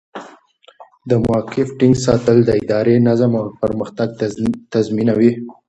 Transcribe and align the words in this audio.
د 1.09 1.11
موقف 1.25 1.67
ټینګ 1.79 1.95
ساتل 2.05 2.37
د 2.45 2.49
ادارې 2.61 2.95
نظم 3.07 3.31
او 3.41 3.45
پرمختګ 3.61 4.09
تضمینوي. 4.73 5.31